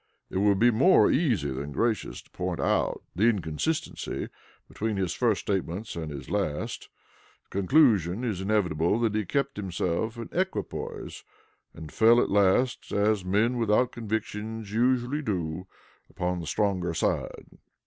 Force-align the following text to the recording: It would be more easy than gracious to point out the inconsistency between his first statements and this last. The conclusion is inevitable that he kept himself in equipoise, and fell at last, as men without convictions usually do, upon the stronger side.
It 0.31 0.39
would 0.39 0.57
be 0.57 0.71
more 0.71 1.11
easy 1.11 1.51
than 1.51 1.73
gracious 1.73 2.23
to 2.23 2.31
point 2.31 2.59
out 2.59 3.03
the 3.15 3.25
inconsistency 3.27 4.29
between 4.67 4.97
his 4.97 5.13
first 5.13 5.41
statements 5.41 5.95
and 5.95 6.09
this 6.11 6.27
last. 6.27 6.89
The 7.43 7.49
conclusion 7.59 8.23
is 8.23 8.41
inevitable 8.41 8.99
that 9.01 9.13
he 9.13 9.25
kept 9.25 9.57
himself 9.57 10.17
in 10.17 10.27
equipoise, 10.31 11.23
and 11.75 11.91
fell 11.91 12.19
at 12.19 12.31
last, 12.31 12.91
as 12.91 13.23
men 13.23 13.57
without 13.59 13.91
convictions 13.91 14.73
usually 14.73 15.21
do, 15.21 15.67
upon 16.09 16.39
the 16.39 16.47
stronger 16.47 16.95
side. 16.95 17.59